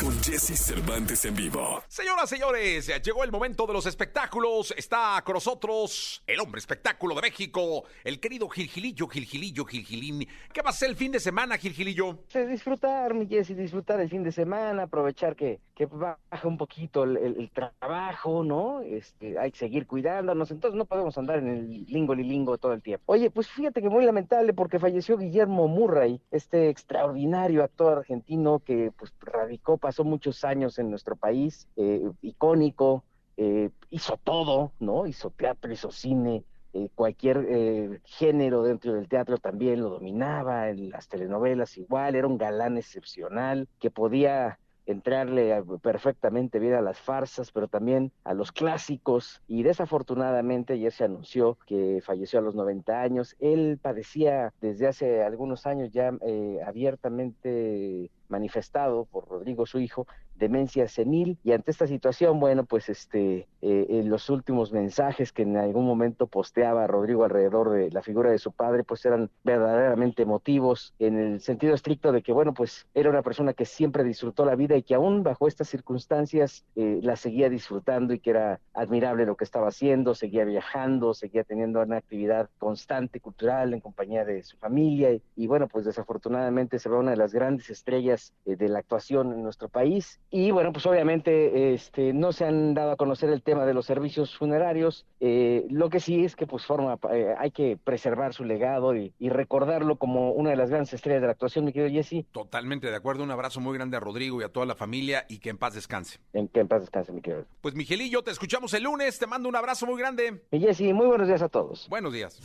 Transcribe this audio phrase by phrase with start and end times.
[0.00, 1.82] con Jesse Cervantes en vivo.
[1.88, 4.74] Señoras, señores, llegó el momento de los espectáculos.
[4.76, 10.26] Está con nosotros el hombre espectáculo de México, el querido Gilgilillo, Gilgilillo, Gilgilín.
[10.52, 12.18] ¿Qué va a ser el fin de semana, Gilgilillo?
[12.48, 17.16] Disfrutar, mi Jessy, disfrutar el fin de semana, aprovechar que, que baja un poquito el,
[17.16, 18.80] el- el trabajo, ¿no?
[18.80, 22.82] Este, hay que seguir cuidándonos, entonces no podemos andar en el lingo lilingo todo el
[22.82, 23.04] tiempo.
[23.06, 28.90] Oye, pues fíjate que muy lamentable porque falleció Guillermo Murray, este extraordinario actor argentino que
[28.96, 33.04] pues radicó, pasó muchos años en nuestro país, eh, icónico,
[33.36, 35.06] eh, hizo todo, ¿no?
[35.06, 41.06] Hizo teatro, hizo cine, eh, cualquier género dentro del teatro también lo dominaba, en las
[41.06, 47.68] telenovelas igual, era un galán excepcional que podía entrarle perfectamente bien a las farsas, pero
[47.68, 49.42] también a los clásicos.
[49.46, 53.36] Y desafortunadamente ayer se anunció que falleció a los 90 años.
[53.40, 60.06] Él padecía desde hace algunos años ya eh, abiertamente manifestado por Rodrigo, su hijo,
[60.38, 65.42] demencia senil y ante esta situación, bueno, pues este, eh, en los últimos mensajes que
[65.42, 70.22] en algún momento posteaba Rodrigo alrededor de la figura de su padre, pues eran verdaderamente
[70.22, 74.44] emotivos en el sentido estricto de que, bueno, pues era una persona que siempre disfrutó
[74.44, 78.60] la vida y que aún bajo estas circunstancias eh, la seguía disfrutando y que era
[78.74, 84.24] admirable lo que estaba haciendo, seguía viajando, seguía teniendo una actividad constante cultural en compañía
[84.24, 88.56] de su familia y, bueno, pues desafortunadamente se va una de las grandes estrellas eh,
[88.56, 92.90] de la actuación en nuestro país y bueno, pues obviamente este, no se han dado
[92.90, 95.06] a conocer el tema de los servicios funerarios.
[95.18, 99.14] Eh, lo que sí es que pues forma, eh, hay que preservar su legado y,
[99.18, 102.90] y recordarlo como una de las grandes estrellas de la actuación, mi querido Jesse, Totalmente
[102.90, 103.24] de acuerdo.
[103.24, 105.72] Un abrazo muy grande a Rodrigo y a toda la familia y que en paz
[105.72, 106.18] descanse.
[106.34, 107.46] en que en paz descanse, mi querido.
[107.62, 109.18] Pues Miguelillo, te escuchamos el lunes.
[109.18, 110.42] Te mando un abrazo muy grande.
[110.50, 111.88] Mi Jesse, muy buenos días a todos.
[111.88, 112.38] Buenos días.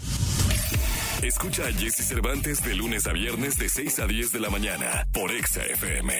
[1.21, 5.05] Escucha a Jesse Cervantes de lunes a viernes de 6 a 10 de la mañana
[5.11, 6.13] por Exa FM.